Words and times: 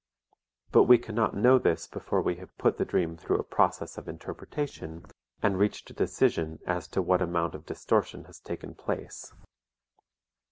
But 0.71 0.85
we 0.85 0.97
cannot 0.97 1.37
know 1.37 1.59
this 1.59 1.85
before 1.85 2.23
we 2.23 2.37
have 2.37 2.57
put 2.57 2.79
the 2.79 2.85
dream 2.85 3.17
through 3.17 3.37
a 3.37 3.43
process 3.43 3.99
of 3.99 4.07
interpretation 4.07 5.05
and 5.43 5.59
reached 5.59 5.91
a 5.91 5.93
decision 5.93 6.57
as 6.65 6.87
to 6.87 7.03
what 7.03 7.21
amount 7.21 7.53
of 7.53 7.67
distortion 7.67 8.23
has 8.23 8.39
taken 8.39 8.73
place. 8.73 9.31